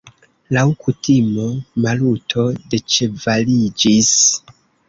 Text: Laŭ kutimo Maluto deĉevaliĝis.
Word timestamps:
Laŭ 0.55 0.63
kutimo 0.85 1.45
Maluto 1.85 2.47
deĉevaliĝis. 2.73 4.13